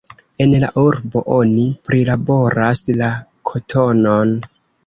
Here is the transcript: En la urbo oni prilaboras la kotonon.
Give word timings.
En 0.45 0.53
la 0.63 0.69
urbo 0.83 1.21
oni 1.35 1.67
prilaboras 1.89 2.83
la 3.03 3.11
kotonon. 3.51 4.35